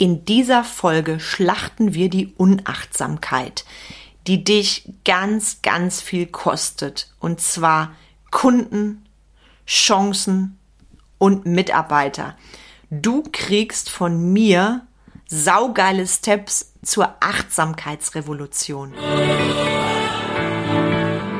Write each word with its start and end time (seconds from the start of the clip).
In 0.00 0.24
dieser 0.24 0.62
Folge 0.62 1.18
schlachten 1.18 1.92
wir 1.92 2.08
die 2.08 2.32
Unachtsamkeit, 2.36 3.64
die 4.28 4.44
dich 4.44 4.92
ganz, 5.04 5.60
ganz 5.62 6.00
viel 6.00 6.26
kostet. 6.26 7.12
Und 7.18 7.40
zwar 7.40 7.96
Kunden, 8.30 9.04
Chancen 9.66 10.56
und 11.18 11.46
Mitarbeiter. 11.46 12.36
Du 12.90 13.24
kriegst 13.32 13.90
von 13.90 14.32
mir 14.32 14.86
saugeile 15.26 16.06
Steps 16.06 16.74
zur 16.84 17.16
Achtsamkeitsrevolution. 17.18 18.94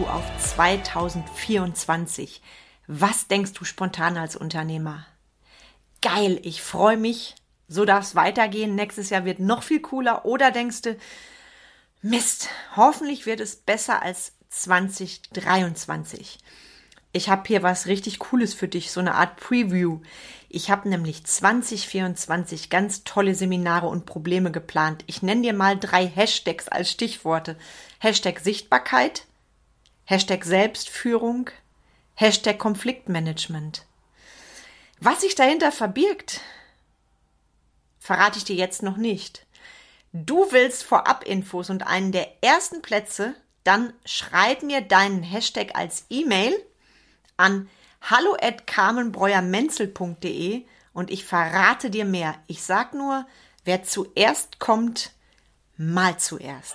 Zu 0.00 0.06
auf 0.06 0.24
2024. 0.38 2.40
Was 2.86 3.28
denkst 3.28 3.52
du 3.52 3.66
spontan 3.66 4.16
als 4.16 4.34
Unternehmer? 4.34 5.04
Geil, 6.00 6.40
ich 6.42 6.62
freue 6.62 6.96
mich. 6.96 7.34
So 7.68 7.84
darf 7.84 8.04
es 8.04 8.14
weitergehen. 8.14 8.74
Nächstes 8.74 9.10
Jahr 9.10 9.26
wird 9.26 9.40
noch 9.40 9.62
viel 9.62 9.80
cooler. 9.80 10.24
Oder 10.24 10.52
denkst 10.52 10.80
du, 10.82 10.96
Mist, 12.00 12.48
hoffentlich 12.76 13.26
wird 13.26 13.40
es 13.40 13.56
besser 13.56 14.02
als 14.02 14.32
2023. 14.48 16.38
Ich 17.12 17.28
habe 17.28 17.42
hier 17.46 17.62
was 17.62 17.86
richtig 17.86 18.20
Cooles 18.20 18.54
für 18.54 18.68
dich, 18.68 18.92
so 18.92 19.00
eine 19.00 19.16
Art 19.16 19.36
Preview. 19.36 20.00
Ich 20.48 20.70
habe 20.70 20.88
nämlich 20.88 21.26
2024 21.26 22.70
ganz 22.70 23.04
tolle 23.04 23.34
Seminare 23.34 23.88
und 23.88 24.06
Probleme 24.06 24.50
geplant. 24.50 25.04
Ich 25.08 25.20
nenne 25.20 25.42
dir 25.42 25.52
mal 25.52 25.78
drei 25.78 26.06
Hashtags 26.06 26.68
als 26.68 26.90
Stichworte. 26.90 27.56
Hashtag 27.98 28.38
Sichtbarkeit, 28.38 29.26
Hashtag 30.10 30.44
Selbstführung, 30.44 31.50
Hashtag 32.16 32.58
Konfliktmanagement. 32.58 33.86
Was 34.98 35.20
sich 35.20 35.36
dahinter 35.36 35.70
verbirgt, 35.70 36.40
verrate 38.00 38.38
ich 38.38 38.44
dir 38.44 38.56
jetzt 38.56 38.82
noch 38.82 38.96
nicht. 38.96 39.46
Du 40.12 40.50
willst 40.50 40.82
Vorab-Infos 40.82 41.70
und 41.70 41.86
einen 41.86 42.10
der 42.10 42.42
ersten 42.42 42.82
Plätze, 42.82 43.36
dann 43.62 43.92
schreib 44.04 44.64
mir 44.64 44.80
deinen 44.80 45.22
Hashtag 45.22 45.76
als 45.76 46.06
E-Mail 46.10 46.60
an 47.36 47.70
hallo 48.00 48.36
at 48.42 48.66
carmenbreuermenzel.de 48.66 50.64
und 50.92 51.12
ich 51.12 51.24
verrate 51.24 51.88
dir 51.88 52.04
mehr. 52.04 52.34
Ich 52.48 52.64
sag 52.64 52.94
nur, 52.94 53.28
wer 53.64 53.84
zuerst 53.84 54.58
kommt, 54.58 55.12
mal 55.76 56.16
zuerst. 56.16 56.74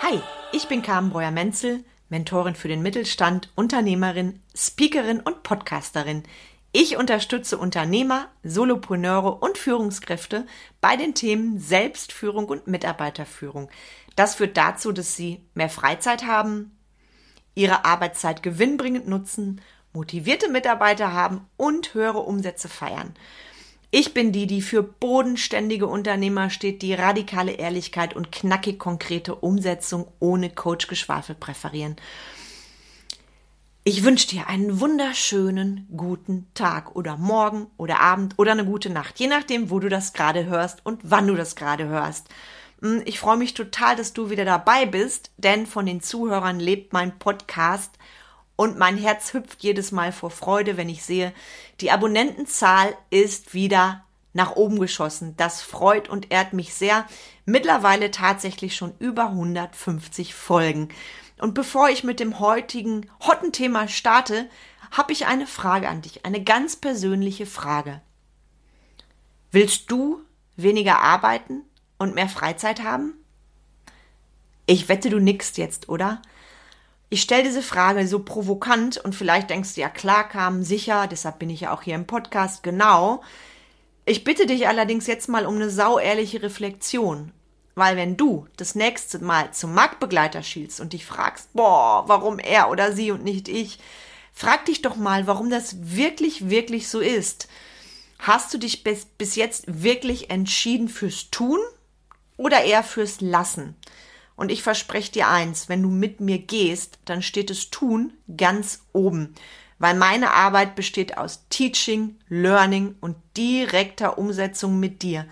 Hi, 0.00 0.22
ich 0.52 0.68
bin 0.68 0.82
Carmen 0.82 1.10
Breuer-Menzel, 1.10 1.82
Mentorin 2.10 2.54
für 2.54 2.68
den 2.68 2.82
Mittelstand, 2.82 3.50
Unternehmerin, 3.54 4.40
Speakerin 4.54 5.20
und 5.20 5.42
Podcasterin. 5.42 6.24
Ich 6.72 6.98
unterstütze 6.98 7.56
Unternehmer, 7.56 8.28
Solopreneure 8.42 9.42
und 9.42 9.56
Führungskräfte 9.56 10.46
bei 10.82 10.96
den 10.96 11.14
Themen 11.14 11.58
Selbstführung 11.58 12.46
und 12.46 12.66
Mitarbeiterführung. 12.66 13.70
Das 14.14 14.34
führt 14.34 14.58
dazu, 14.58 14.92
dass 14.92 15.16
sie 15.16 15.42
mehr 15.54 15.70
Freizeit 15.70 16.26
haben, 16.26 16.76
ihre 17.54 17.86
Arbeitszeit 17.86 18.42
gewinnbringend 18.42 19.08
nutzen, 19.08 19.62
motivierte 19.94 20.50
Mitarbeiter 20.50 21.14
haben 21.14 21.46
und 21.56 21.94
höhere 21.94 22.20
Umsätze 22.20 22.68
feiern. 22.68 23.14
Ich 23.94 24.14
bin 24.14 24.32
die, 24.32 24.46
die 24.46 24.62
für 24.62 24.82
bodenständige 24.82 25.86
Unternehmer 25.86 26.48
steht, 26.48 26.80
die 26.80 26.94
radikale 26.94 27.52
Ehrlichkeit 27.52 28.16
und 28.16 28.32
knackig 28.32 28.78
konkrete 28.78 29.34
Umsetzung 29.34 30.06
ohne 30.18 30.48
Coachgeschwafel 30.48 31.34
präferieren. 31.34 31.96
Ich 33.84 34.02
wünsche 34.02 34.28
dir 34.28 34.46
einen 34.46 34.80
wunderschönen 34.80 35.86
guten 35.94 36.46
Tag 36.54 36.96
oder 36.96 37.18
Morgen 37.18 37.66
oder 37.76 38.00
Abend 38.00 38.38
oder 38.38 38.52
eine 38.52 38.64
gute 38.64 38.88
Nacht, 38.88 39.20
je 39.20 39.26
nachdem, 39.26 39.68
wo 39.68 39.78
du 39.78 39.90
das 39.90 40.14
gerade 40.14 40.46
hörst 40.46 40.86
und 40.86 41.00
wann 41.02 41.26
du 41.26 41.34
das 41.34 41.54
gerade 41.54 41.86
hörst. 41.86 42.28
Hm, 42.80 43.02
ich 43.04 43.18
freue 43.18 43.36
mich 43.36 43.52
total, 43.52 43.94
dass 43.94 44.14
du 44.14 44.30
wieder 44.30 44.46
dabei 44.46 44.86
bist, 44.86 45.32
denn 45.36 45.66
von 45.66 45.84
den 45.84 46.00
Zuhörern 46.00 46.60
lebt 46.60 46.94
mein 46.94 47.18
Podcast 47.18 47.98
und 48.56 48.78
mein 48.78 48.96
Herz 48.96 49.32
hüpft 49.32 49.62
jedes 49.62 49.92
Mal 49.92 50.12
vor 50.12 50.30
Freude, 50.30 50.76
wenn 50.76 50.88
ich 50.88 51.02
sehe, 51.02 51.32
die 51.80 51.90
Abonnentenzahl 51.90 52.96
ist 53.10 53.54
wieder 53.54 54.04
nach 54.34 54.56
oben 54.56 54.78
geschossen. 54.78 55.34
Das 55.36 55.62
freut 55.62 56.08
und 56.08 56.30
ehrt 56.30 56.52
mich 56.52 56.74
sehr. 56.74 57.06
Mittlerweile 57.44 58.10
tatsächlich 58.10 58.76
schon 58.76 58.94
über 58.98 59.26
150 59.26 60.34
Folgen. 60.34 60.88
Und 61.38 61.54
bevor 61.54 61.88
ich 61.88 62.04
mit 62.04 62.20
dem 62.20 62.38
heutigen 62.38 63.10
hotten 63.20 63.52
Thema 63.52 63.88
starte, 63.88 64.48
habe 64.90 65.12
ich 65.12 65.26
eine 65.26 65.46
Frage 65.46 65.88
an 65.88 66.02
dich, 66.02 66.24
eine 66.24 66.42
ganz 66.42 66.76
persönliche 66.76 67.46
Frage. 67.46 68.00
Willst 69.50 69.90
du 69.90 70.20
weniger 70.56 71.00
arbeiten 71.00 71.62
und 71.98 72.14
mehr 72.14 72.28
Freizeit 72.28 72.82
haben? 72.82 73.14
Ich 74.66 74.88
wette, 74.88 75.10
du 75.10 75.18
nickst 75.18 75.58
jetzt, 75.58 75.88
oder? 75.88 76.22
Ich 77.12 77.20
stelle 77.20 77.42
diese 77.42 77.62
Frage 77.62 78.08
so 78.08 78.20
provokant 78.20 78.96
und 78.96 79.14
vielleicht 79.14 79.50
denkst 79.50 79.74
du 79.74 79.82
ja 79.82 79.90
klar 79.90 80.26
kam 80.26 80.62
sicher, 80.62 81.06
deshalb 81.06 81.40
bin 81.40 81.50
ich 81.50 81.60
ja 81.60 81.74
auch 81.74 81.82
hier 81.82 81.94
im 81.94 82.06
Podcast, 82.06 82.62
genau. 82.62 83.22
Ich 84.06 84.24
bitte 84.24 84.46
dich 84.46 84.66
allerdings 84.66 85.06
jetzt 85.06 85.28
mal 85.28 85.44
um 85.44 85.56
eine 85.56 85.68
sauehrliche 85.68 86.42
Reflexion. 86.42 87.32
Weil 87.74 87.98
wenn 87.98 88.16
du 88.16 88.46
das 88.56 88.74
nächste 88.74 89.18
Mal 89.18 89.50
zum 89.50 89.74
Marktbegleiter 89.74 90.42
schielst 90.42 90.80
und 90.80 90.94
dich 90.94 91.04
fragst, 91.04 91.52
boah, 91.52 92.04
warum 92.06 92.38
er 92.38 92.70
oder 92.70 92.92
sie 92.92 93.10
und 93.10 93.24
nicht 93.24 93.46
ich, 93.46 93.78
frag 94.32 94.64
dich 94.64 94.80
doch 94.80 94.96
mal, 94.96 95.26
warum 95.26 95.50
das 95.50 95.94
wirklich, 95.94 96.48
wirklich 96.48 96.88
so 96.88 97.00
ist. 97.00 97.46
Hast 98.20 98.54
du 98.54 98.58
dich 98.58 98.84
bis, 98.84 99.04
bis 99.04 99.36
jetzt 99.36 99.64
wirklich 99.66 100.30
entschieden 100.30 100.88
fürs 100.88 101.28
Tun 101.30 101.58
oder 102.38 102.64
eher 102.64 102.82
fürs 102.82 103.20
Lassen? 103.20 103.76
Und 104.42 104.50
ich 104.50 104.64
verspreche 104.64 105.12
dir 105.12 105.28
eins, 105.28 105.68
wenn 105.68 105.84
du 105.84 105.88
mit 105.88 106.18
mir 106.18 106.36
gehst, 106.36 106.98
dann 107.04 107.22
steht 107.22 107.48
es 107.48 107.70
Tun 107.70 108.12
ganz 108.36 108.82
oben. 108.92 109.36
Weil 109.78 109.94
meine 109.94 110.32
Arbeit 110.32 110.74
besteht 110.74 111.16
aus 111.16 111.46
Teaching, 111.48 112.16
Learning 112.28 112.96
und 113.00 113.14
direkter 113.36 114.18
Umsetzung 114.18 114.80
mit 114.80 115.02
dir. 115.02 115.26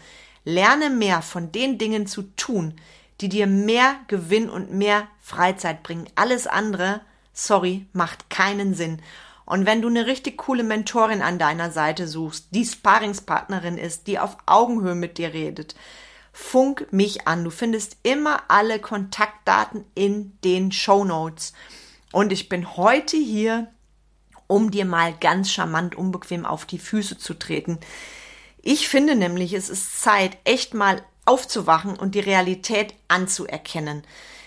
Lerne 0.45 0.91
mehr 0.91 1.23
von 1.23 1.51
den 1.51 1.77
Dingen 1.77 2.07
zu 2.07 2.23
tun, 2.37 2.75
die 3.21 3.29
dir 3.29 3.49
mehr 3.49 3.97
Gewinn 4.07 4.49
und 4.49 4.73
mehr 4.73 5.09
Freizeit 5.21 5.83
bringen. 5.83 6.07
Alles 6.15 6.47
andere, 6.47 7.01
sorry, 7.33 7.87
macht 7.93 8.31
keinen 8.31 8.75
Sinn. 8.75 9.03
Und 9.45 9.67
wenn 9.67 9.83
du 9.83 9.89
eine 9.89 10.07
richtig 10.07 10.39
coole 10.39 10.63
Mentorin 10.63 11.21
an 11.21 11.41
deiner 11.41 11.73
Seite 11.73 12.07
suchst, 12.07 12.47
die 12.53 12.65
Sparingspartnerin 12.65 13.77
ist, 13.77 14.07
die 14.07 14.21
auf 14.21 14.37
Augenhöhe 14.47 14.95
mit 14.95 15.19
dir 15.19 15.35
redet, 15.35 15.75
funk 16.33 16.89
mich 16.93 17.27
an. 17.27 17.45
Du 17.45 17.51
findest 17.51 17.97
immer 18.03 18.43
alle 18.49 18.79
Kontaktdaten 18.79 19.85
in 19.95 20.39
den 20.45 20.73
Show 20.73 21.05
Notes. 21.05 21.53
Und 22.13 22.33
ich 22.33 22.49
bin 22.49 22.77
heute 22.77 23.17
hier, 23.17 23.69
um 24.47 24.71
dir 24.71 24.85
mal 24.85 25.15
ganz 25.21 25.51
charmant 25.51 25.95
unbequem 25.95 26.45
auf 26.45 26.67
die 26.67 26.79
Füße 26.79 27.19
zu 27.19 27.35
treten. 27.35 27.79
Ich 28.63 28.89
finde 28.89 29.15
nämlich, 29.15 29.53
es 29.53 29.69
ist 29.69 30.03
Zeit, 30.03 30.37
echt 30.45 30.75
mal 30.75 31.03
aufzuwachen 31.25 31.97
und 31.97 32.15
die 32.15 32.21
Realität 32.21 32.95
anzuerkennen. 33.09 34.03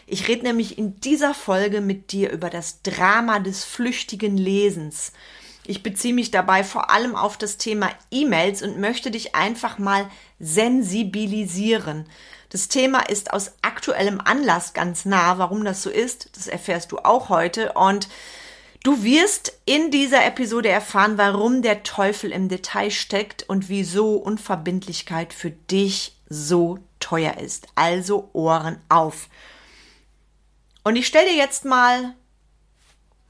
Ich 0.06 0.28
rede 0.28 0.44
nämlich 0.44 0.78
in 0.78 1.00
dieser 1.00 1.34
Folge 1.34 1.80
mit 1.80 2.12
dir 2.12 2.32
über 2.32 2.50
das 2.50 2.82
Drama 2.82 3.40
des 3.40 3.64
flüchtigen 3.64 4.38
Lesens. 4.38 5.14
Ich 5.66 5.82
beziehe 5.82 6.14
mich 6.14 6.32
dabei 6.32 6.64
vor 6.64 6.90
allem 6.90 7.16
auf 7.16 7.38
das 7.38 7.58
Thema 7.58 7.90
E-Mails 8.12 8.62
und 8.62 8.80
möchte 8.80 9.12
dich 9.12 9.34
einfach 9.34 9.78
mal 9.78 10.10
sensibilisieren. 10.40 12.06
Das 12.50 12.68
Thema 12.68 13.00
ist 13.10 13.34
aus 13.34 13.54
aktuellem 13.62 14.20
Anlass 14.22 14.74
ganz 14.74 15.06
nah. 15.06 15.38
Warum 15.38 15.64
das 15.64 15.82
so 15.82 15.90
ist, 15.90 16.30
das 16.36 16.48
erfährst 16.48 16.92
du 16.92 16.98
auch 17.00 17.30
heute. 17.30 17.74
Und 17.74 18.10
du 18.84 19.04
wirst 19.04 19.54
in 19.66 19.90
dieser 19.90 20.26
Episode 20.26 20.70
erfahren, 20.70 21.18
warum 21.18 21.62
der 21.62 21.84
Teufel 21.84 22.32
im 22.32 22.50
Detail 22.50 22.92
steckt 22.92 23.44
und 23.50 23.70
wieso 23.70 24.18
Unverbindlichkeit 24.18 25.34
für 25.34 25.52
dich 25.52 26.18
so 26.28 26.78
teuer 27.00 27.38
ist. 27.38 27.68
Also 27.76 28.30
Ohren 28.34 28.78
auf. 28.90 29.30
Und 30.84 30.98
ich 30.98 31.08
stelle 31.08 31.30
dir 31.30 31.38
jetzt 31.38 31.64
mal 31.64 32.14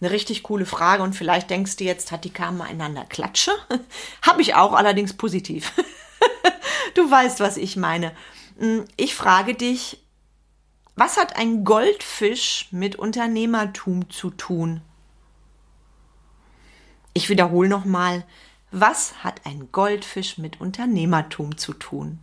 eine 0.04 0.14
richtig 0.14 0.44
coole 0.44 0.66
Frage 0.66 1.04
und 1.04 1.14
vielleicht 1.14 1.50
denkst 1.50 1.78
du 1.78 1.84
jetzt, 1.84 2.12
hat 2.12 2.26
die 2.26 2.34
Karma 2.34 2.66
einander 2.66 3.06
Klatsche? 3.06 3.52
Habe 4.22 4.42
ich 4.42 4.56
auch, 4.56 4.74
allerdings 4.74 5.14
positiv. 5.14 5.72
du 6.96 7.10
weißt, 7.10 7.40
was 7.40 7.58
ich 7.58 7.78
meine. 7.78 8.12
Hm, 8.58 8.86
ich 8.98 9.16
frage 9.16 9.56
dich, 9.56 10.04
was 10.96 11.18
hat 11.18 11.38
ein 11.38 11.64
Goldfisch 11.64 12.68
mit 12.72 12.98
Unternehmertum 12.98 14.10
zu 14.10 14.30
tun? 14.30 14.82
Ich 17.14 17.30
wiederhole 17.30 17.70
nochmal, 17.70 18.26
was 18.72 19.24
hat 19.24 19.46
ein 19.46 19.72
Goldfisch 19.72 20.38
mit 20.38 20.60
Unternehmertum 20.60 21.58
zu 21.58 21.74
tun? 21.74 22.20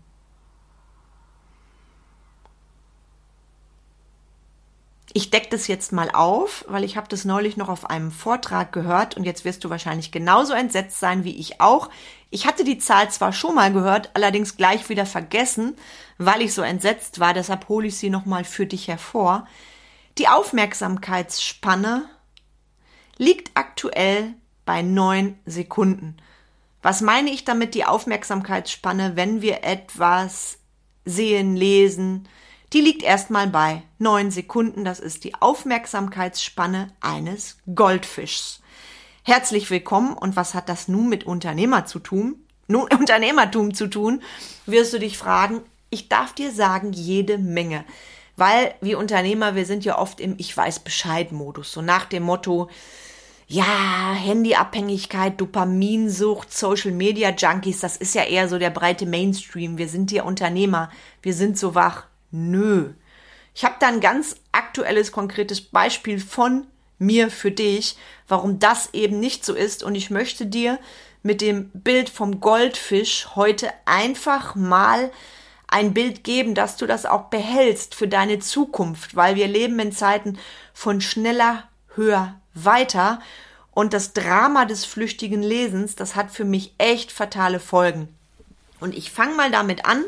Ich 5.12 5.30
decke 5.30 5.48
das 5.50 5.66
jetzt 5.66 5.90
mal 5.92 6.10
auf, 6.10 6.64
weil 6.68 6.84
ich 6.84 6.96
habe 6.96 7.08
das 7.08 7.24
neulich 7.24 7.56
noch 7.56 7.68
auf 7.68 7.90
einem 7.90 8.12
Vortrag 8.12 8.72
gehört 8.72 9.16
und 9.16 9.24
jetzt 9.24 9.44
wirst 9.44 9.64
du 9.64 9.70
wahrscheinlich 9.70 10.12
genauso 10.12 10.52
entsetzt 10.52 11.00
sein 11.00 11.24
wie 11.24 11.36
ich 11.36 11.60
auch. 11.60 11.90
Ich 12.30 12.46
hatte 12.46 12.62
die 12.62 12.78
Zahl 12.78 13.10
zwar 13.10 13.32
schon 13.32 13.56
mal 13.56 13.72
gehört, 13.72 14.10
allerdings 14.14 14.56
gleich 14.56 14.88
wieder 14.88 15.06
vergessen, 15.06 15.74
weil 16.18 16.42
ich 16.42 16.54
so 16.54 16.62
entsetzt 16.62 17.18
war, 17.18 17.34
deshalb 17.34 17.68
hole 17.68 17.88
ich 17.88 17.96
sie 17.96 18.08
nochmal 18.08 18.44
für 18.44 18.66
dich 18.66 18.86
hervor. 18.86 19.48
Die 20.18 20.28
Aufmerksamkeitsspanne 20.28 22.08
liegt 23.16 23.50
aktuell 23.54 24.34
bei 24.64 24.82
neun 24.82 25.38
Sekunden. 25.44 26.18
Was 26.82 27.00
meine 27.00 27.30
ich 27.30 27.44
damit 27.44 27.74
die 27.74 27.84
Aufmerksamkeitsspanne, 27.84 29.16
wenn 29.16 29.42
wir 29.42 29.64
etwas 29.64 30.58
sehen, 31.04 31.56
lesen, 31.56 32.28
die 32.72 32.80
liegt 32.80 33.02
erstmal 33.02 33.48
bei 33.48 33.82
neun 33.98 34.30
Sekunden. 34.30 34.84
Das 34.84 35.00
ist 35.00 35.24
die 35.24 35.34
Aufmerksamkeitsspanne 35.34 36.92
eines 37.00 37.58
Goldfischs. 37.74 38.60
Herzlich 39.24 39.70
willkommen. 39.70 40.14
Und 40.14 40.36
was 40.36 40.54
hat 40.54 40.68
das 40.68 40.88
nun 40.88 41.08
mit 41.08 41.24
Unternehmer 41.24 41.86
zu 41.86 41.98
tun? 41.98 42.36
Nun, 42.68 42.88
Unternehmertum 42.98 43.74
zu 43.74 43.88
tun, 43.88 44.22
wirst 44.66 44.92
du 44.92 44.98
dich 44.98 45.18
fragen. 45.18 45.62
Ich 45.90 46.08
darf 46.08 46.32
dir 46.32 46.52
sagen, 46.52 46.92
jede 46.92 47.38
Menge. 47.38 47.84
Weil 48.36 48.74
wir 48.80 48.98
Unternehmer, 48.98 49.54
wir 49.56 49.66
sind 49.66 49.84
ja 49.84 49.98
oft 49.98 50.20
im 50.20 50.36
Ich 50.38 50.56
weiß 50.56 50.80
Bescheid 50.80 51.32
Modus. 51.32 51.72
So 51.72 51.82
nach 51.82 52.04
dem 52.04 52.22
Motto, 52.22 52.70
ja, 53.48 54.14
Handyabhängigkeit, 54.14 55.40
Dopaminsucht, 55.40 56.56
Social 56.56 56.92
Media 56.92 57.30
Junkies, 57.30 57.80
das 57.80 57.96
ist 57.96 58.14
ja 58.14 58.22
eher 58.22 58.48
so 58.48 58.58
der 58.58 58.70
breite 58.70 59.06
Mainstream. 59.06 59.76
Wir 59.76 59.88
sind 59.88 60.12
ja 60.12 60.22
Unternehmer, 60.22 60.88
wir 61.20 61.34
sind 61.34 61.58
so 61.58 61.74
wach. 61.74 62.06
Nö. 62.30 62.90
Ich 63.54 63.64
habe 63.64 63.76
da 63.80 63.88
ein 63.88 64.00
ganz 64.00 64.36
aktuelles, 64.52 65.12
konkretes 65.12 65.60
Beispiel 65.60 66.20
von 66.20 66.66
mir 66.98 67.30
für 67.30 67.50
dich, 67.50 67.96
warum 68.28 68.58
das 68.58 68.94
eben 68.94 69.20
nicht 69.20 69.44
so 69.44 69.54
ist. 69.54 69.82
Und 69.82 69.94
ich 69.94 70.10
möchte 70.10 70.46
dir 70.46 70.78
mit 71.22 71.40
dem 71.40 71.70
Bild 71.70 72.08
vom 72.08 72.40
Goldfisch 72.40 73.28
heute 73.34 73.70
einfach 73.86 74.54
mal 74.54 75.10
ein 75.66 75.94
Bild 75.94 76.24
geben, 76.24 76.54
dass 76.54 76.76
du 76.76 76.86
das 76.86 77.06
auch 77.06 77.24
behältst 77.24 77.94
für 77.94 78.08
deine 78.08 78.38
Zukunft, 78.38 79.14
weil 79.14 79.36
wir 79.36 79.46
leben 79.46 79.78
in 79.78 79.92
Zeiten 79.92 80.38
von 80.72 81.00
schneller, 81.00 81.64
höher, 81.94 82.40
weiter. 82.54 83.20
Und 83.72 83.92
das 83.92 84.12
Drama 84.12 84.64
des 84.64 84.84
flüchtigen 84.84 85.42
Lesens, 85.42 85.94
das 85.94 86.16
hat 86.16 86.30
für 86.30 86.44
mich 86.44 86.74
echt 86.78 87.12
fatale 87.12 87.60
Folgen. 87.60 88.08
Und 88.80 88.96
ich 88.96 89.10
fange 89.10 89.36
mal 89.36 89.50
damit 89.50 89.84
an, 89.84 90.04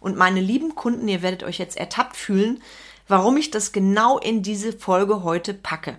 und 0.00 0.16
meine 0.16 0.40
lieben 0.40 0.74
Kunden, 0.74 1.08
ihr 1.08 1.22
werdet 1.22 1.42
euch 1.42 1.58
jetzt 1.58 1.76
ertappt 1.76 2.16
fühlen, 2.16 2.62
warum 3.08 3.36
ich 3.36 3.50
das 3.50 3.72
genau 3.72 4.18
in 4.18 4.42
diese 4.42 4.72
Folge 4.72 5.22
heute 5.22 5.54
packe. 5.54 5.96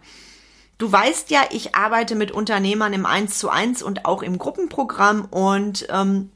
Du 0.77 0.91
weißt 0.91 1.31
ja, 1.31 1.41
ich 1.49 1.75
arbeite 1.75 2.15
mit 2.15 2.31
Unternehmern 2.31 2.93
im 2.93 3.05
1 3.05 3.39
zu 3.39 3.49
1 3.49 3.81
und 3.81 4.05
auch 4.05 4.21
im 4.21 4.37
Gruppenprogramm 4.37 5.25
und 5.25 5.87
ähm, 5.89 6.31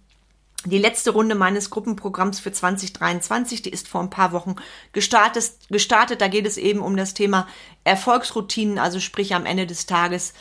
die 0.65 0.77
letzte 0.77 1.11
Runde 1.11 1.35
meines 1.35 1.69
Gruppenprogramms 1.69 2.39
für 2.39 2.51
2023, 2.51 3.61
die 3.63 3.71
ist 3.71 3.87
vor 3.87 4.01
ein 4.01 4.11
paar 4.11 4.31
Wochen 4.31 4.55
gestartet, 4.93 5.53
gestartet. 5.69 6.21
Da 6.21 6.27
geht 6.27 6.45
es 6.45 6.57
eben 6.57 6.81
um 6.81 6.95
das 6.95 7.13
Thema 7.13 7.47
Erfolgsroutinen, 7.83 8.77
also 8.77 8.99
sprich 8.99 9.33
am 9.33 9.45
Ende 9.45 9.65
des 9.65 9.87
Tages 9.87 10.33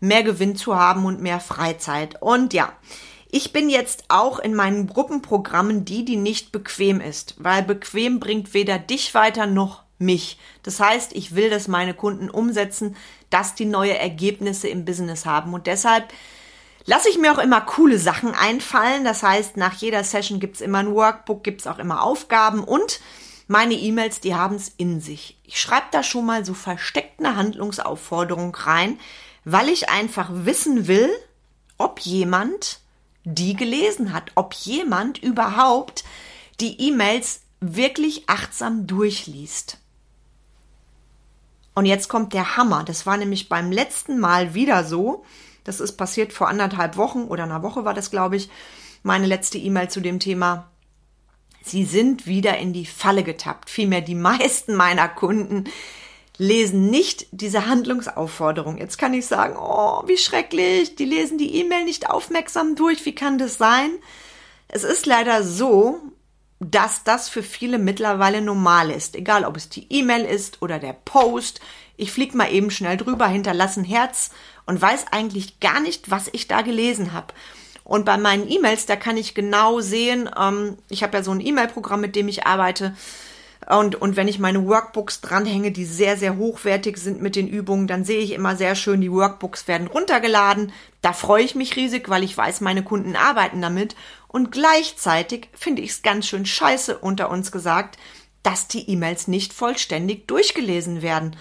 mehr 0.00 0.22
Gewinn 0.22 0.56
zu 0.56 0.76
haben 0.76 1.04
und 1.04 1.20
mehr 1.20 1.40
Freizeit. 1.40 2.20
Und 2.20 2.54
ja, 2.54 2.72
ich 3.30 3.52
bin 3.52 3.68
jetzt 3.68 4.04
auch 4.08 4.38
in 4.38 4.54
meinen 4.54 4.86
Gruppenprogrammen 4.86 5.84
die, 5.84 6.04
die 6.04 6.16
nicht 6.16 6.50
bequem 6.50 7.00
ist, 7.00 7.34
weil 7.38 7.62
bequem 7.62 8.20
bringt 8.20 8.54
weder 8.54 8.78
dich 8.78 9.14
weiter 9.14 9.46
noch 9.46 9.82
mich. 9.98 10.38
Das 10.62 10.80
heißt, 10.80 11.12
ich 11.12 11.34
will, 11.34 11.50
dass 11.50 11.68
meine 11.68 11.92
Kunden 11.92 12.30
umsetzen, 12.30 12.96
dass 13.30 13.54
die 13.54 13.66
neue 13.66 13.98
Ergebnisse 13.98 14.68
im 14.68 14.84
Business 14.84 15.26
haben. 15.26 15.52
Und 15.52 15.66
deshalb 15.66 16.12
lasse 16.86 17.10
ich 17.10 17.18
mir 17.18 17.32
auch 17.32 17.42
immer 17.42 17.60
coole 17.60 17.98
Sachen 17.98 18.34
einfallen. 18.34 19.04
Das 19.04 19.22
heißt, 19.22 19.56
nach 19.56 19.74
jeder 19.74 20.04
Session 20.04 20.40
gibt's 20.40 20.62
immer 20.62 20.78
ein 20.78 20.94
Workbook, 20.94 21.44
gibt's 21.44 21.66
auch 21.66 21.78
immer 21.78 22.02
Aufgaben 22.02 22.64
und 22.64 23.00
meine 23.46 23.74
E-Mails, 23.74 24.20
die 24.20 24.34
haben's 24.34 24.72
in 24.76 25.00
sich. 25.00 25.38
Ich 25.44 25.60
schreibe 25.60 25.86
da 25.90 26.02
schon 26.02 26.26
mal 26.26 26.44
so 26.44 26.54
versteckt 26.54 27.18
eine 27.18 27.34
Handlungsaufforderung 27.34 28.54
rein, 28.54 28.98
weil 29.44 29.70
ich 29.70 29.88
einfach 29.88 30.28
wissen 30.30 30.86
will, 30.86 31.10
ob 31.78 32.00
jemand 32.00 32.80
die 33.34 33.54
gelesen 33.54 34.12
hat, 34.12 34.32
ob 34.36 34.54
jemand 34.54 35.18
überhaupt 35.18 36.04
die 36.60 36.80
E-Mails 36.88 37.42
wirklich 37.60 38.28
achtsam 38.28 38.86
durchliest. 38.86 39.78
Und 41.74 41.84
jetzt 41.84 42.08
kommt 42.08 42.32
der 42.32 42.56
Hammer. 42.56 42.84
Das 42.84 43.06
war 43.06 43.16
nämlich 43.16 43.48
beim 43.48 43.70
letzten 43.70 44.18
Mal 44.18 44.54
wieder 44.54 44.82
so. 44.84 45.24
Das 45.64 45.78
ist 45.78 45.92
passiert 45.92 46.32
vor 46.32 46.48
anderthalb 46.48 46.96
Wochen 46.96 47.24
oder 47.24 47.44
einer 47.44 47.62
Woche 47.62 47.84
war 47.84 47.94
das, 47.94 48.10
glaube 48.10 48.36
ich, 48.36 48.48
meine 49.02 49.26
letzte 49.26 49.58
E-Mail 49.58 49.88
zu 49.88 50.00
dem 50.00 50.18
Thema. 50.18 50.70
Sie 51.62 51.84
sind 51.84 52.26
wieder 52.26 52.56
in 52.56 52.72
die 52.72 52.86
Falle 52.86 53.22
getappt. 53.22 53.68
Vielmehr 53.68 54.00
die 54.00 54.14
meisten 54.14 54.74
meiner 54.74 55.08
Kunden 55.08 55.64
lesen 56.38 56.88
nicht 56.88 57.26
diese 57.32 57.66
Handlungsaufforderung. 57.66 58.78
Jetzt 58.78 58.96
kann 58.96 59.12
ich 59.12 59.26
sagen, 59.26 59.56
oh, 59.58 60.02
wie 60.06 60.16
schrecklich, 60.16 60.94
die 60.94 61.04
lesen 61.04 61.36
die 61.36 61.56
E-Mail 61.56 61.84
nicht 61.84 62.08
aufmerksam 62.08 62.76
durch, 62.76 63.04
wie 63.04 63.14
kann 63.14 63.38
das 63.38 63.58
sein? 63.58 63.90
Es 64.68 64.84
ist 64.84 65.06
leider 65.06 65.42
so, 65.42 66.00
dass 66.60 67.04
das 67.04 67.28
für 67.28 67.42
viele 67.42 67.78
mittlerweile 67.78 68.40
normal 68.40 68.90
ist, 68.90 69.16
egal 69.16 69.44
ob 69.44 69.56
es 69.56 69.68
die 69.68 69.86
E-Mail 69.90 70.24
ist 70.24 70.62
oder 70.62 70.78
der 70.78 70.92
Post. 70.92 71.60
Ich 71.96 72.12
flieg 72.12 72.34
mal 72.34 72.52
eben 72.52 72.70
schnell 72.70 72.96
drüber, 72.96 73.26
hinterlasse 73.26 73.80
ein 73.80 73.84
Herz 73.84 74.30
und 74.66 74.80
weiß 74.80 75.06
eigentlich 75.10 75.60
gar 75.60 75.80
nicht, 75.80 76.10
was 76.10 76.28
ich 76.32 76.46
da 76.46 76.62
gelesen 76.62 77.12
habe. 77.12 77.34
Und 77.84 78.04
bei 78.04 78.18
meinen 78.18 78.48
E-Mails, 78.48 78.86
da 78.86 78.96
kann 78.96 79.16
ich 79.16 79.34
genau 79.34 79.80
sehen, 79.80 80.28
ähm, 80.38 80.76
ich 80.90 81.02
habe 81.02 81.16
ja 81.16 81.22
so 81.22 81.30
ein 81.30 81.40
E-Mail-Programm, 81.40 82.00
mit 82.00 82.16
dem 82.16 82.28
ich 82.28 82.46
arbeite, 82.46 82.94
und, 83.68 83.96
und 83.96 84.16
wenn 84.16 84.28
ich 84.28 84.38
meine 84.38 84.66
Workbooks 84.66 85.20
dranhänge, 85.20 85.72
die 85.72 85.84
sehr, 85.84 86.16
sehr 86.16 86.38
hochwertig 86.38 86.96
sind 86.96 87.20
mit 87.20 87.36
den 87.36 87.46
Übungen, 87.46 87.86
dann 87.86 88.02
sehe 88.02 88.20
ich 88.20 88.32
immer 88.32 88.56
sehr 88.56 88.74
schön, 88.74 89.02
die 89.02 89.12
Workbooks 89.12 89.68
werden 89.68 89.88
runtergeladen. 89.88 90.72
Da 91.02 91.12
freue 91.12 91.44
ich 91.44 91.54
mich 91.54 91.76
riesig, 91.76 92.08
weil 92.08 92.24
ich 92.24 92.36
weiß, 92.36 92.62
meine 92.62 92.82
Kunden 92.82 93.14
arbeiten 93.14 93.60
damit. 93.60 93.94
Und 94.26 94.52
gleichzeitig 94.52 95.50
finde 95.52 95.82
ich 95.82 95.90
es 95.90 96.02
ganz 96.02 96.26
schön 96.26 96.46
scheiße 96.46 96.96
unter 96.96 97.30
uns 97.30 97.52
gesagt, 97.52 97.98
dass 98.42 98.68
die 98.68 98.88
E-Mails 98.88 99.28
nicht 99.28 99.52
vollständig 99.52 100.26
durchgelesen 100.28 101.02
werden. 101.02 101.36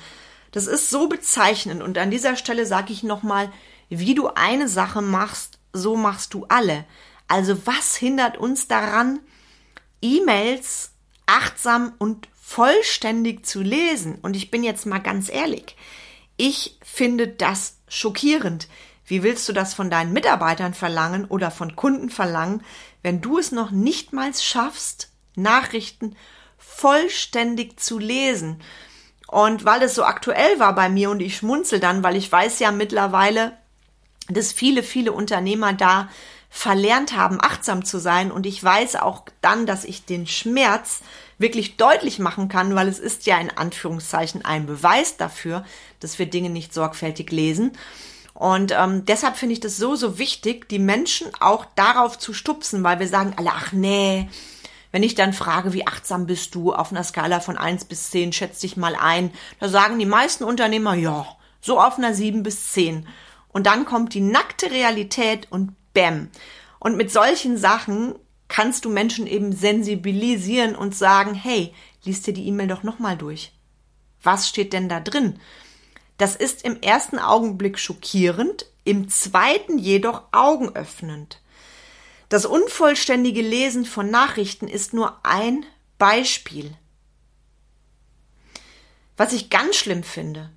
Das 0.51 0.67
ist 0.67 0.89
so 0.89 1.07
bezeichnend. 1.07 1.81
Und 1.81 1.98
an 1.98 2.12
dieser 2.12 2.36
Stelle 2.36 2.65
sage 2.65 2.91
ich 2.91 3.03
nochmal, 3.03 3.53
wie 3.88 4.15
du 4.15 4.27
eine 4.36 4.67
Sache 4.67 5.01
machst, 5.01 5.60
so 5.72 5.96
machst 5.96 6.34
du 6.34 6.46
alle. 6.50 6.84
Also 7.29 7.65
was 7.65 7.96
hindert 7.96 8.38
uns 8.38 8.67
daran, 8.67 9.22
E-Mails 10.01 10.91
achtsam 11.27 11.93
und 12.00 12.27
vollständig 12.41 13.46
zu 13.46 13.62
lesen. 13.62 14.17
Und 14.22 14.36
ich 14.36 14.50
bin 14.50 14.63
jetzt 14.63 14.86
mal 14.86 15.00
ganz 15.00 15.29
ehrlich, 15.29 15.75
ich 16.38 16.79
finde 16.81 17.27
das 17.27 17.77
schockierend. 17.88 18.67
Wie 19.05 19.24
willst 19.24 19.48
du 19.48 19.53
das 19.53 19.74
von 19.74 19.89
deinen 19.89 20.13
Mitarbeitern 20.13 20.74
verlangen 20.74 21.25
oder 21.25 21.51
von 21.51 21.75
Kunden 21.75 22.10
verlangen, 22.10 22.63
wenn 23.03 23.22
du 23.22 23.38
es 23.38 23.51
noch 23.51 23.72
nicht 23.72 24.13
mal 24.13 24.34
schaffst, 24.34 25.12
Nachrichten 25.36 26.15
vollständig 26.57 27.79
zu 27.79 28.00
lesen? 28.00 28.62
Und 29.27 29.65
weil 29.65 29.81
es 29.84 29.96
so 29.96 30.03
aktuell 30.03 30.60
war 30.60 30.74
bei 30.74 30.89
mir 30.89 31.10
und 31.10 31.22
ich 31.22 31.38
schmunzel 31.38 31.79
dann, 31.79 32.03
weil 32.03 32.15
ich 32.15 32.31
weiß 32.31 32.60
ja 32.60 32.72
mittlerweile, 32.72 33.57
dass 34.29 34.53
viele, 34.53 34.84
viele 34.84 35.12
Unternehmer 35.12 35.74
da 35.74 36.10
verlernt 36.50 37.16
haben, 37.16 37.39
achtsam 37.42 37.86
zu 37.86 38.00
sein. 38.00 38.32
Und 38.32 38.46
ich 38.46 38.63
weiß 38.63 38.96
auch 38.98 39.24
dann, 39.42 39.66
dass 39.66 39.84
ich 39.84 40.06
den 40.06 40.27
Schmerz 40.27 41.01
wirklich 41.38 41.77
deutlich 41.77 42.20
machen 42.20 42.50
kann, 42.50 42.75
weil 42.75 42.88
es 42.88 43.00
ist 43.00 43.25
ja 43.25 43.38
in 43.38 43.56
Anführungszeichen 43.56 44.44
ein 44.44 44.66
Beweis 44.66 45.18
dafür, 45.18 45.63
dass 46.00 46.20
wir 46.20 46.25
Dinge 46.25 46.50
nicht 46.50 46.74
sorgfältig 46.74 47.32
lesen. 47.32 47.74
Und 48.34 48.72
ähm, 48.72 49.04
deshalb 49.06 49.36
finde 49.36 49.54
ich 49.54 49.60
das 49.60 49.77
so, 49.77 49.96
so 49.96 50.20
wichtig, 50.20 50.70
die 50.70 50.80
Menschen 50.80 51.27
auch 51.39 51.66
darauf 51.75 52.20
zu 52.20 52.34
stupsen, 52.34 52.84
weil 52.84 53.00
wir 53.00 53.08
sagen 53.08 53.34
alle, 53.36 53.51
ach 53.51 53.72
nee, 53.72 54.30
wenn 54.92 55.04
ich 55.04 55.16
dann 55.16 55.34
frage, 55.34 55.74
wie 55.74 55.88
achtsam 55.88 56.27
bist 56.27 56.56
du 56.56 56.74
auf 56.74 56.92
einer 56.92 57.04
Skala 57.04 57.39
von 57.39 57.58
eins 57.58 57.86
bis 57.86 58.10
zehn, 58.12 58.32
schätze 58.32 58.62
dich 58.62 58.77
mal 58.77 58.96
ein, 58.96 59.32
da 59.60 59.70
sagen 59.70 60.00
die 60.00 60.06
meisten 60.06 60.44
Unternehmer, 60.44 60.94
ja, 60.94 61.25
so 61.62 61.80
auf 61.80 61.98
einer 61.98 62.13
sieben 62.13 62.44
bis 62.44 62.72
zehn. 62.72 63.08
Und 63.50 63.66
dann 63.66 63.86
kommt 63.86 64.13
die 64.13 64.22
nackte 64.22 64.70
Realität 64.72 65.48
und 65.51 65.74
bäm. 65.98 66.30
Und 66.80 66.96
mit 66.96 67.12
solchen 67.12 67.58
Sachen 67.58 68.13
kannst 68.50 68.86
du 68.86 68.89
Menschen 68.89 69.25
eben 69.25 69.51
sensibilisieren 69.51 70.75
und 70.75 70.96
sagen, 70.96 71.34
hey, 71.34 71.74
liest 72.04 72.27
dir 72.27 72.34
die 72.34 72.48
E-Mail 72.48 72.68
doch 72.68 72.84
nochmal 72.84 73.18
durch. 73.18 73.51
Was 74.22 74.48
steht 74.48 74.74
denn 74.74 74.89
da 74.89 75.00
drin? 75.00 75.39
Das 76.20 76.36
ist 76.36 76.63
im 76.63 76.80
ersten 76.82 77.18
Augenblick 77.18 77.80
schockierend, 77.80 78.68
im 78.84 79.10
zweiten 79.10 79.80
jedoch 79.80 80.22
augenöffnend. 80.32 81.42
Das 82.30 82.46
unvollständige 82.46 83.42
Lesen 83.42 83.84
von 83.84 84.12
Nachrichten 84.12 84.68
ist 84.68 84.94
nur 84.94 85.25
ein 85.25 85.66
Beispiel. 85.98 86.75
Was 89.16 89.34
ich 89.34 89.50
ganz 89.50 89.77
schlimm 89.77 90.04
finde, 90.04 90.51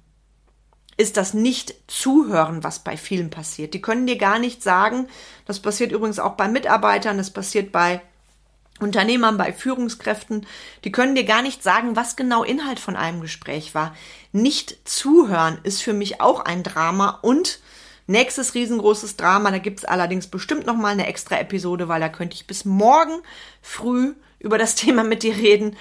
ist 1.00 1.16
das 1.16 1.34
Nicht-Zuhören, 1.34 2.62
was 2.62 2.80
bei 2.80 2.96
vielen 2.96 3.30
passiert. 3.30 3.74
Die 3.74 3.80
können 3.80 4.06
dir 4.06 4.18
gar 4.18 4.38
nicht 4.38 4.62
sagen, 4.62 5.08
das 5.46 5.60
passiert 5.60 5.92
übrigens 5.92 6.18
auch 6.18 6.34
bei 6.34 6.46
Mitarbeitern, 6.46 7.16
das 7.16 7.30
passiert 7.30 7.72
bei 7.72 8.02
Unternehmern, 8.80 9.36
bei 9.36 9.52
Führungskräften, 9.52 10.46
die 10.84 10.92
können 10.92 11.14
dir 11.14 11.24
gar 11.24 11.42
nicht 11.42 11.62
sagen, 11.62 11.96
was 11.96 12.16
genau 12.16 12.42
Inhalt 12.44 12.78
von 12.78 12.96
einem 12.96 13.20
Gespräch 13.20 13.74
war. 13.74 13.94
Nicht 14.32 14.76
zuhören 14.88 15.58
ist 15.62 15.82
für 15.82 15.92
mich 15.92 16.20
auch 16.20 16.40
ein 16.40 16.62
Drama 16.62 17.18
und 17.22 17.60
nächstes 18.06 18.54
riesengroßes 18.54 19.16
Drama, 19.16 19.50
da 19.50 19.58
gibt's 19.58 19.84
allerdings 19.84 20.26
bestimmt 20.26 20.66
noch 20.66 20.76
mal 20.76 20.92
eine 20.92 21.06
extra 21.06 21.38
Episode, 21.38 21.88
weil 21.88 22.00
da 22.00 22.08
könnte 22.08 22.34
ich 22.34 22.46
bis 22.46 22.64
morgen 22.64 23.22
früh 23.62 24.14
über 24.38 24.58
das 24.58 24.74
Thema 24.76 25.04
mit 25.04 25.22
dir 25.22 25.36
reden. 25.36 25.76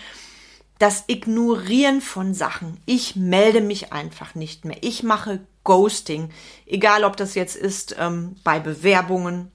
Das 0.80 1.04
Ignorieren 1.08 2.02
von 2.02 2.34
Sachen. 2.34 2.80
Ich 2.86 3.16
melde 3.16 3.62
mich 3.62 3.94
einfach 3.94 4.34
nicht 4.34 4.66
mehr. 4.66 4.78
Ich 4.82 5.04
mache 5.04 5.42
Ghosting. 5.64 6.32
Egal, 6.66 7.04
ob 7.04 7.18
das 7.18 7.36
jetzt 7.36 7.56
ist 7.58 7.96
ähm, 8.00 8.38
bei 8.44 8.60
Bewerbungen, 8.60 9.52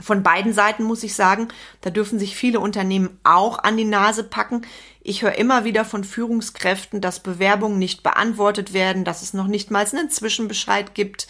von 0.00 0.22
beiden 0.22 0.52
Seiten 0.52 0.82
muss 0.82 1.04
ich 1.04 1.14
sagen, 1.14 1.48
da 1.80 1.90
dürfen 1.90 2.18
sich 2.18 2.34
viele 2.34 2.60
Unternehmen 2.60 3.20
auch 3.22 3.58
an 3.58 3.76
die 3.76 3.84
Nase 3.84 4.24
packen. 4.24 4.66
Ich 5.00 5.22
höre 5.22 5.36
immer 5.36 5.64
wieder 5.64 5.84
von 5.84 6.02
Führungskräften, 6.02 7.00
dass 7.00 7.20
Bewerbungen 7.20 7.78
nicht 7.78 8.02
beantwortet 8.02 8.72
werden, 8.72 9.04
dass 9.04 9.22
es 9.22 9.34
noch 9.34 9.46
nicht 9.46 9.70
mal 9.70 9.86
einen 9.86 10.10
Zwischenbescheid 10.10 10.94
gibt. 10.94 11.28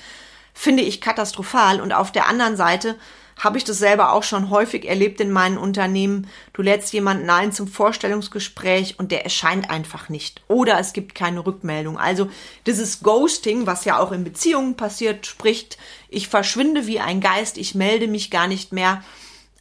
Finde 0.55 0.83
ich 0.83 1.01
katastrophal. 1.01 1.81
Und 1.81 1.93
auf 1.93 2.13
der 2.13 2.29
anderen 2.29 2.57
Seite 2.57 2.97
habe 3.43 3.59
ich 3.59 3.65
das 3.65 3.79
selber 3.79 4.13
auch 4.13 4.23
schon 4.23 4.51
häufig 4.51 4.89
erlebt 4.89 5.21
in 5.21 5.33
meinen 5.33 5.59
Unternehmen. 5.59 6.29
Du 6.53 6.63
lädst 6.63 6.93
jemanden 6.93 7.29
ein 7.29 7.53
zum 7.53 7.67
Vorstellungsgespräch 7.67 9.01
und 9.01 9.11
der 9.11 9.25
erscheint 9.25 9.69
einfach 9.69 10.09
nicht. 10.09 10.43
Oder 10.47 10.79
es 10.79 10.93
gibt 10.93 11.17
keine 11.17 11.45
Rückmeldung. 11.45 11.99
Also 11.99 12.31
dieses 12.67 13.01
Ghosting, 13.01 13.67
was 13.67 13.85
ja 13.85 13.99
auch 13.99 14.13
in 14.13 14.23
Beziehungen 14.23 14.77
passiert, 14.77 15.27
spricht, 15.27 15.77
ich 16.09 16.29
verschwinde 16.29 16.87
wie 16.87 17.01
ein 17.01 17.21
Geist, 17.21 17.59
ich 17.59 17.75
melde 17.75 18.07
mich 18.07 18.31
gar 18.31 18.47
nicht 18.47 18.73
mehr. 18.73 19.03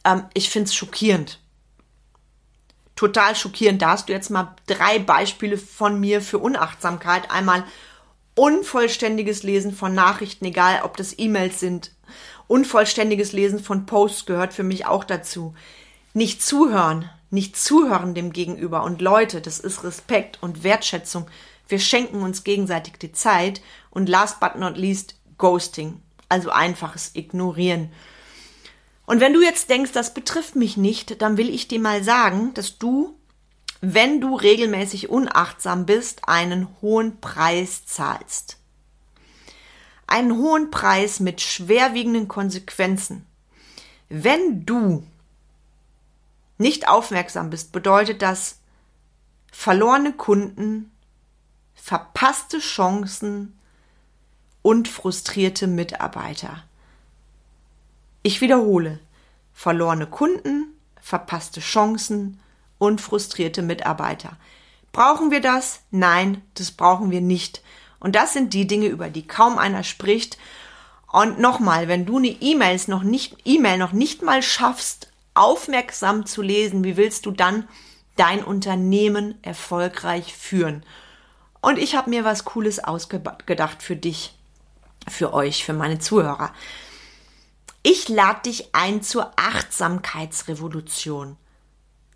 Ähm, 0.04 0.22
ich 0.32 0.48
finde 0.48 0.68
es 0.68 0.76
schockierend. 0.76 1.40
Total 2.94 3.34
schockierend. 3.34 3.82
Da 3.82 3.90
hast 3.90 4.08
du 4.08 4.12
jetzt 4.12 4.30
mal 4.30 4.54
drei 4.68 5.00
Beispiele 5.00 5.58
von 5.58 5.98
mir 5.98 6.20
für 6.20 6.38
Unachtsamkeit. 6.38 7.32
Einmal 7.32 7.64
unvollständiges 8.34 9.42
Lesen 9.42 9.72
von 9.72 9.94
Nachrichten, 9.94 10.44
egal 10.44 10.82
ob 10.84 10.96
das 10.96 11.18
E-Mails 11.18 11.60
sind, 11.60 11.90
unvollständiges 12.48 13.32
Lesen 13.32 13.58
von 13.62 13.86
Posts 13.86 14.26
gehört 14.26 14.52
für 14.52 14.62
mich 14.62 14.86
auch 14.86 15.04
dazu. 15.04 15.54
Nicht 16.14 16.42
zuhören, 16.42 17.08
nicht 17.30 17.56
zuhören 17.56 18.14
dem 18.14 18.32
Gegenüber. 18.32 18.84
Und 18.84 19.00
Leute, 19.00 19.40
das 19.40 19.58
ist 19.58 19.84
Respekt 19.84 20.38
und 20.42 20.62
Wertschätzung. 20.64 21.26
Wir 21.68 21.78
schenken 21.78 22.22
uns 22.22 22.44
gegenseitig 22.44 22.94
die 22.98 23.12
Zeit. 23.12 23.62
Und 23.90 24.08
last 24.08 24.40
but 24.40 24.56
not 24.56 24.76
least, 24.76 25.14
Ghosting. 25.38 26.02
Also 26.28 26.50
einfaches 26.50 27.12
Ignorieren. 27.14 27.90
Und 29.06 29.20
wenn 29.20 29.32
du 29.32 29.42
jetzt 29.42 29.68
denkst, 29.70 29.92
das 29.92 30.14
betrifft 30.14 30.56
mich 30.56 30.76
nicht, 30.76 31.20
dann 31.22 31.36
will 31.36 31.48
ich 31.48 31.68
dir 31.68 31.80
mal 31.80 32.04
sagen, 32.04 32.52
dass 32.54 32.78
du, 32.78 33.16
wenn 33.82 34.22
du 34.22 34.36
regelmäßig 34.36 35.10
unachtsam 35.10 35.84
bist, 35.84 36.26
einen 36.26 36.68
hohen 36.80 37.20
Preis 37.20 37.84
zahlst 37.84 38.56
einen 40.12 40.36
hohen 40.36 40.70
Preis 40.70 41.20
mit 41.20 41.40
schwerwiegenden 41.40 42.28
Konsequenzen. 42.28 43.24
Wenn 44.10 44.66
du 44.66 45.06
nicht 46.58 46.86
aufmerksam 46.86 47.48
bist, 47.48 47.72
bedeutet 47.72 48.20
das 48.20 48.58
verlorene 49.50 50.12
Kunden, 50.12 50.92
verpasste 51.74 52.58
Chancen 52.58 53.58
und 54.60 54.86
frustrierte 54.86 55.66
Mitarbeiter. 55.66 56.62
Ich 58.22 58.42
wiederhole, 58.42 59.00
verlorene 59.54 60.06
Kunden, 60.06 60.74
verpasste 61.00 61.60
Chancen 61.60 62.38
und 62.82 63.00
frustrierte 63.00 63.62
Mitarbeiter. 63.62 64.36
Brauchen 64.90 65.30
wir 65.30 65.40
das? 65.40 65.82
Nein, 65.92 66.42
das 66.54 66.72
brauchen 66.72 67.12
wir 67.12 67.20
nicht. 67.20 67.62
Und 68.00 68.16
das 68.16 68.32
sind 68.32 68.54
die 68.54 68.66
Dinge, 68.66 68.88
über 68.88 69.08
die 69.08 69.24
kaum 69.24 69.56
einer 69.56 69.84
spricht. 69.84 70.36
Und 71.12 71.38
nochmal, 71.38 71.86
wenn 71.86 72.06
du 72.06 72.16
eine 72.16 72.26
E-Mails 72.26 72.88
noch 72.88 73.04
nicht, 73.04 73.36
E-Mail 73.44 73.78
noch 73.78 73.92
nicht 73.92 74.22
mal 74.22 74.42
schaffst, 74.42 75.12
aufmerksam 75.32 76.26
zu 76.26 76.42
lesen, 76.42 76.82
wie 76.82 76.96
willst 76.96 77.24
du 77.24 77.30
dann 77.30 77.68
dein 78.16 78.42
Unternehmen 78.42 79.38
erfolgreich 79.42 80.34
führen? 80.34 80.84
Und 81.60 81.78
ich 81.78 81.94
habe 81.94 82.10
mir 82.10 82.24
was 82.24 82.44
Cooles 82.44 82.82
ausgedacht 82.82 83.80
für 83.80 83.94
dich, 83.94 84.36
für 85.06 85.32
euch, 85.32 85.64
für 85.64 85.72
meine 85.72 86.00
Zuhörer. 86.00 86.52
Ich 87.84 88.08
lade 88.08 88.40
dich 88.46 88.74
ein 88.74 89.04
zur 89.04 89.30
Achtsamkeitsrevolution. 89.36 91.36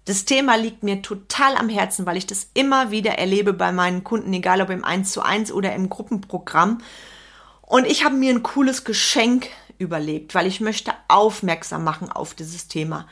Das 0.06 0.24
Thema 0.24 0.54
liegt 0.54 0.84
mir 0.84 1.02
total 1.02 1.56
am 1.56 1.68
Herzen, 1.68 2.06
weil 2.06 2.16
ich 2.16 2.26
das 2.26 2.48
immer 2.54 2.92
wieder 2.92 3.18
erlebe 3.18 3.52
bei 3.52 3.72
meinen 3.72 4.04
Kunden, 4.04 4.32
egal 4.32 4.60
ob 4.60 4.70
im 4.70 4.84
1 4.84 5.10
zu 5.10 5.20
1 5.20 5.50
oder 5.50 5.74
im 5.74 5.90
Gruppenprogramm. 5.90 6.78
Und 7.60 7.86
ich 7.86 8.04
habe 8.04 8.14
mir 8.14 8.32
ein 8.32 8.44
cooles 8.44 8.84
Geschenk 8.84 9.48
überlegt, 9.78 10.32
weil 10.36 10.46
ich 10.46 10.60
möchte 10.60 10.94
aufmerksam 11.08 11.82
machen 11.82 12.10
auf 12.10 12.34
dieses 12.34 12.68
Thema. 12.68 13.08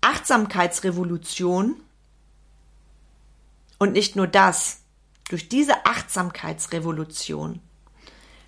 Achtsamkeitsrevolution. 0.00 1.76
Und 3.78 3.92
nicht 3.92 4.16
nur 4.16 4.26
das. 4.26 4.80
Durch 5.28 5.48
diese 5.48 5.86
Achtsamkeitsrevolution 5.86 7.60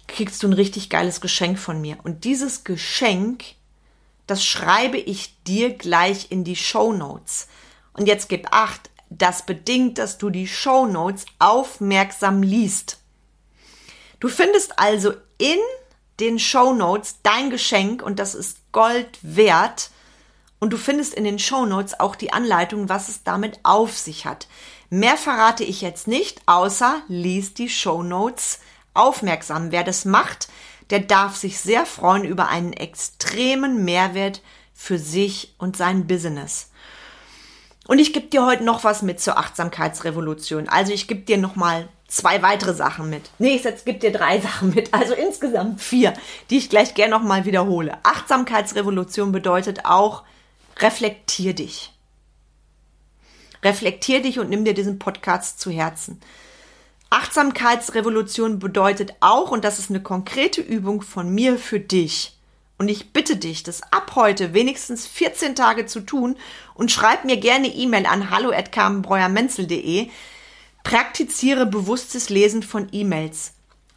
kriegst 0.09 0.43
du 0.43 0.49
ein 0.49 0.55
richtig 0.55 0.91
geiles 0.91 1.21
Geschenk 1.21 1.57
von 1.57 1.81
mir. 1.81 1.99
Und 2.03 2.25
dieses 2.25 2.65
Geschenk 2.65 3.45
das 4.31 4.45
schreibe 4.45 4.97
ich 4.97 5.43
dir 5.43 5.75
gleich 5.75 6.31
in 6.31 6.45
die 6.45 6.57
Show 6.57 6.93
Notes. 6.93 7.49
Und 7.93 8.07
jetzt 8.07 8.29
gib 8.29 8.53
acht, 8.53 8.91
das 9.09 9.45
bedingt, 9.45 9.99
dass 9.99 10.19
du 10.19 10.31
die 10.31 10.47
Show 10.47 10.87
Notes 10.87 11.27
aufmerksam 11.41 12.43
liest. 12.43 12.99
Du 14.21 14.29
findest 14.29 14.79
also 14.79 15.15
in 15.39 15.59
den 16.21 16.39
Show 16.39 16.73
Notes 16.73 17.17
dein 17.23 17.51
Geschenk 17.51 18.03
und 18.03 18.19
das 18.19 18.35
ist 18.35 18.59
Gold 18.71 19.19
wert. 19.23 19.91
Und 20.61 20.73
du 20.73 20.77
findest 20.77 21.15
in 21.15 21.25
den 21.25 21.39
Show 21.39 21.67
Notes 21.67 21.99
auch 21.99 22.15
die 22.15 22.33
Anleitung, 22.33 22.89
was 22.89 23.09
es 23.09 23.25
damit 23.25 23.59
auf 23.65 23.99
sich 23.99 24.27
hat. 24.27 24.47
Mehr 24.91 25.17
verrate 25.17 25.65
ich 25.65 25.81
jetzt 25.81 26.07
nicht, 26.07 26.43
außer 26.47 27.03
liest 27.09 27.59
die 27.59 27.69
Show 27.69 28.03
Notes 28.03 28.61
aufmerksam. 28.95 29.73
Wer 29.73 29.83
das 29.83 30.05
macht, 30.05 30.49
der 30.91 31.01
darf 31.01 31.37
sich 31.37 31.59
sehr 31.59 31.87
freuen 31.87 32.25
über 32.25 32.49
einen 32.49 32.73
extremen 32.73 33.85
Mehrwert 33.85 34.43
für 34.75 34.99
sich 34.99 35.55
und 35.59 35.77
sein 35.77 36.07
Business. 36.07 36.71
Und 37.87 37.99
ich 37.99 38.13
gebe 38.13 38.29
dir 38.29 38.47
heute 38.47 38.65
noch 38.65 38.85
was 38.85 39.03
mit 39.03 39.21
zur 39.21 39.37
Achtsamkeitsrevolution. 39.37 40.69
Also 40.69 40.93
ich 40.93 41.09
gebe 41.09 41.23
dir 41.23 41.39
noch 41.39 41.57
mal 41.57 41.89
zwei 42.07 42.43
weitere 42.43 42.75
Sachen 42.75 43.11
mit. 43.11 43.31
Nee, 43.39 43.57
ich 43.57 43.65
jetzt 43.65 43.85
gebe 43.85 43.99
dir 43.99 44.13
drei 44.13 44.41
Sachen 44.41 44.75
mit. 44.75 44.95
Also 44.95 45.15
insgesamt 45.15 45.81
vier, 45.81 46.13
die 46.51 46.59
ich 46.59 46.71
gleich 46.71 46.95
gerne 46.95 47.17
noch 47.17 47.23
mal 47.23 47.45
wiederhole. 47.47 47.99
Achtsamkeitsrevolution 48.05 49.33
bedeutet 49.33 49.87
auch, 49.87 50.25
reflektier 50.79 51.55
dich. 51.55 51.93
Reflektier 53.63 54.23
dich 54.23 54.39
und 54.39 54.49
nimm 54.49 54.65
dir 54.65 54.75
diesen 54.75 54.99
Podcast 54.99 55.61
zu 55.61 55.71
Herzen. 55.71 56.21
Achtsamkeitsrevolution 57.11 58.59
bedeutet 58.59 59.15
auch, 59.21 59.51
und 59.51 59.65
das 59.65 59.79
ist 59.79 59.91
eine 59.91 60.03
konkrete 60.03 60.61
Übung 60.61 61.03
von 61.03 61.35
mir 61.35 61.59
für 61.59 61.81
dich, 61.81 62.37
und 62.81 62.89
ich 62.89 63.13
bitte 63.13 63.37
dich, 63.37 63.63
das 63.63 63.83
ab 63.93 64.13
heute 64.15 64.55
wenigstens 64.55 65.07
14 65.07 65.55
Tage 65.55 65.85
zu 65.85 66.01
tun 66.01 66.39
und 66.73 66.91
schreib 66.91 67.27
mir 67.27 67.37
gerne 67.37 67.67
E-Mail 67.67 68.07
an 68.07 68.31
hallo@carmenbreuermenzel.de. 68.31 70.09
Praktiziere 70.83 71.67
bewusstes 71.67 72.31
Lesen 72.31 72.63
von 72.63 72.89
E-Mails. 72.91 73.53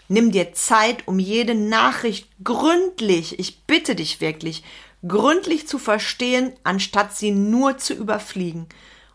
Nimm 0.09 0.33
dir 0.33 0.51
Zeit, 0.51 1.07
um 1.07 1.17
jede 1.17 1.55
Nachricht 1.55 2.27
gründlich, 2.43 3.39
ich 3.39 3.63
bitte 3.63 3.95
dich 3.95 4.19
wirklich, 4.19 4.65
gründlich 5.07 5.65
zu 5.65 5.79
verstehen, 5.79 6.51
anstatt 6.65 7.15
sie 7.15 7.31
nur 7.31 7.77
zu 7.77 7.93
überfliegen. 7.93 8.67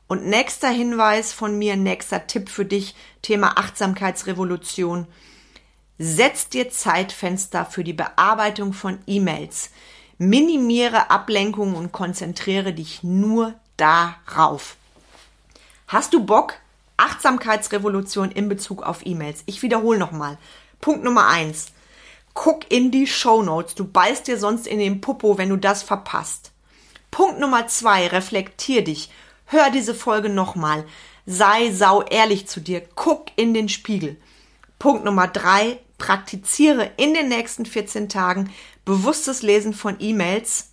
Und 0.09 0.27
nächster 0.27 0.71
Hinweis 0.71 1.35
von 1.35 1.59
mir, 1.59 1.77
nächster 1.77 2.27
Tipp 2.27 2.49
für 2.49 2.65
dich, 2.65 2.95
Thema 3.21 3.59
Achtsamkeitsrevolution. 3.59 5.07
Setz 5.99 6.49
dir 6.49 6.71
Zeitfenster 6.71 7.67
für 7.67 7.85
die 7.85 7.93
Bearbeitung 7.93 8.73
von 8.73 8.99
E-Mails. 9.07 9.71
Minimiere 10.17 11.11
Ablenkungen 11.11 11.77
und 11.77 11.93
konzentriere 11.93 12.73
dich 12.73 13.03
nur 13.03 13.55
darauf. 13.77 14.77
Hast 15.87 16.15
du 16.15 16.25
Bock? 16.25 16.55
Achtsamkeitsrevolution 16.97 18.33
in 18.33 18.49
Bezug 18.49 18.83
auf 18.83 19.05
E-Mails. 19.05 19.43
Ich 19.47 19.63
wiederhole 19.63 19.99
nochmal. 19.99 20.39
Punkt 20.81 21.05
Nummer 21.05 21.29
eins. 21.29 21.67
Guck 22.35 22.71
in 22.71 22.91
die 22.91 23.07
Show 23.07 23.43
Notes. 23.43 23.75
Du 23.75 23.85
beißt 23.85 24.27
dir 24.27 24.39
sonst 24.39 24.67
in 24.67 24.79
den 24.79 25.01
Popo, 25.01 25.39
wenn 25.39 25.51
du 25.51 25.57
das 25.57 25.83
verpasst. 25.83 26.53
Punkt 27.11 27.41
Nummer 27.41 27.69
zwei. 27.69 28.07
Reflektier 28.07 28.83
dich. 28.83 29.11
Hör 29.51 29.71
diese 29.71 29.95
Folge 29.95 30.29
nochmal. 30.29 30.85
Sei 31.25 31.73
sau 31.73 32.03
ehrlich 32.03 32.47
zu 32.47 32.61
dir. 32.61 32.83
Guck 32.95 33.29
in 33.37 33.55
den 33.55 33.71
Spiegel. 33.71 34.19
Punkt 34.79 35.07
Nummer 35.07 35.27
drei. 35.27 35.81
Praktiziere 35.97 36.91
in 36.99 37.15
den 37.15 37.29
nächsten 37.29 37.65
14 37.65 38.11
Tagen 38.11 38.53
bewusstes 38.85 39.41
Lesen 39.41 39.73
von 39.73 39.97
E-Mails. 40.01 40.73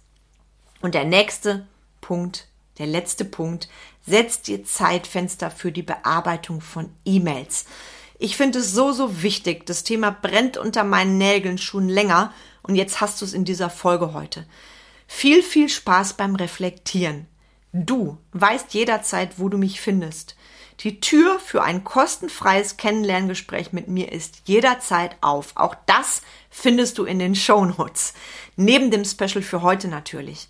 Und 0.82 0.94
der 0.94 1.06
nächste 1.06 1.66
Punkt, 2.02 2.50
der 2.78 2.88
letzte 2.88 3.24
Punkt, 3.24 3.70
setzt 4.06 4.48
dir 4.48 4.66
Zeitfenster 4.66 5.52
für 5.52 5.72
die 5.72 5.82
Bearbeitung 5.82 6.60
von 6.60 6.90
E-Mails. 7.06 7.68
Ich 8.20 8.36
finde 8.36 8.60
es 8.60 8.74
so, 8.74 8.92
so 8.92 9.24
wichtig. 9.24 9.66
Das 9.66 9.86
Thema 9.86 10.12
brennt 10.12 10.58
unter 10.58 10.84
meinen 10.84 11.18
Nägeln 11.18 11.58
schon 11.58 11.88
länger 11.88 12.34
und 12.62 12.76
jetzt 12.76 13.00
hast 13.00 13.22
du 13.22 13.26
es 13.26 13.34
in 13.34 13.46
dieser 13.46 13.70
Folge 13.70 14.12
heute. 14.12 14.46
Viel, 15.08 15.44
viel 15.44 15.70
Spaß 15.70 16.16
beim 16.16 16.36
Reflektieren. 16.36 17.28
Du 17.78 18.18
weißt 18.32 18.74
jederzeit, 18.74 19.38
wo 19.38 19.50
du 19.50 19.58
mich 19.58 19.82
findest. 19.82 20.38
Die 20.80 21.02
Tür 21.02 21.40
für 21.40 21.62
ein 21.62 21.84
kostenfreies 21.84 22.78
Kennenlerngespräch 22.78 23.74
mit 23.74 23.90
mir 23.90 24.14
ist 24.14 24.44
jederzeit 24.46 25.18
auf. 25.20 25.52
Auch 25.56 25.76
das 25.86 26.22
findest 26.50 26.98
du 26.98 27.04
in 27.04 27.20
den 27.20 27.36
Show 27.36 27.66
Notes. 27.66 28.14
Neben 28.56 28.92
dem 28.92 29.04
Special 29.04 29.42
für 29.42 29.62
heute 29.62 29.90
natürlich. 29.90 30.48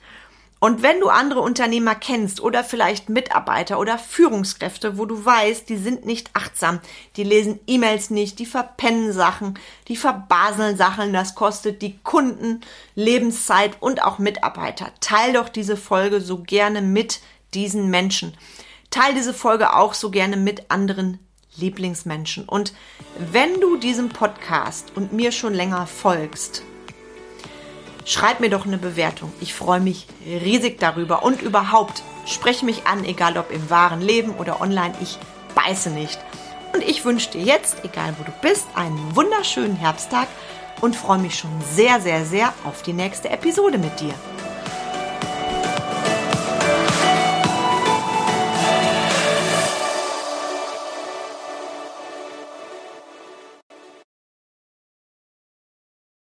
Und 0.65 0.81
wenn 0.81 0.99
du 0.99 1.09
andere 1.09 1.41
Unternehmer 1.41 1.93
kennst 1.93 2.41
oder 2.41 2.63
vielleicht 2.63 3.07
Mitarbeiter 3.07 3.77
oder 3.77 3.99
Führungskräfte, 3.99 4.97
wo 4.97 5.05
du 5.05 5.23
weißt, 5.23 5.69
die 5.69 5.77
sind 5.77 6.07
nicht 6.07 6.31
achtsam, 6.33 6.79
die 7.17 7.23
lesen 7.23 7.59
E-Mails 7.67 8.09
nicht, 8.09 8.39
die 8.39 8.47
verpennen 8.47 9.13
Sachen, 9.13 9.59
die 9.89 9.95
verbaseln 9.95 10.75
Sachen, 10.75 11.13
das 11.13 11.35
kostet 11.35 11.83
die 11.83 11.99
Kunden 11.99 12.61
Lebenszeit 12.95 13.79
und 13.79 14.01
auch 14.01 14.17
Mitarbeiter. 14.17 14.87
Teil 15.01 15.33
doch 15.33 15.49
diese 15.49 15.77
Folge 15.77 16.19
so 16.19 16.39
gerne 16.39 16.81
mit 16.81 17.19
diesen 17.53 17.91
Menschen. 17.91 18.35
Teil 18.89 19.13
diese 19.13 19.35
Folge 19.35 19.75
auch 19.75 19.93
so 19.93 20.09
gerne 20.09 20.35
mit 20.35 20.71
anderen 20.71 21.19
Lieblingsmenschen. 21.57 22.49
Und 22.49 22.73
wenn 23.19 23.61
du 23.61 23.77
diesem 23.77 24.09
Podcast 24.09 24.93
und 24.95 25.13
mir 25.13 25.31
schon 25.31 25.53
länger 25.53 25.85
folgst, 25.85 26.63
schreib 28.05 28.39
mir 28.39 28.49
doch 28.49 28.65
eine 28.65 28.77
Bewertung. 28.77 29.33
Ich 29.41 29.53
freue 29.53 29.81
mich 29.81 30.07
riesig 30.25 30.79
darüber. 30.79 31.23
Und 31.23 31.41
überhaupt, 31.41 32.03
spreche 32.25 32.65
mich 32.65 32.87
an, 32.87 33.03
egal 33.03 33.37
ob 33.37 33.51
im 33.51 33.69
wahren 33.69 34.01
Leben 34.01 34.35
oder 34.35 34.61
online. 34.61 34.93
Ich 35.01 35.17
beiße 35.55 35.89
nicht. 35.89 36.19
Und 36.73 36.83
ich 36.83 37.03
wünsche 37.03 37.31
dir 37.31 37.41
jetzt, 37.41 37.83
egal 37.83 38.15
wo 38.17 38.23
du 38.23 38.31
bist, 38.41 38.67
einen 38.75 39.15
wunderschönen 39.15 39.75
Herbsttag 39.75 40.27
und 40.81 40.95
freue 40.95 41.19
mich 41.19 41.37
schon 41.37 41.51
sehr, 41.73 41.99
sehr, 41.99 42.25
sehr 42.25 42.53
auf 42.63 42.81
die 42.81 42.93
nächste 42.93 43.29
Episode 43.29 43.77
mit 43.77 43.99
dir. 43.99 44.13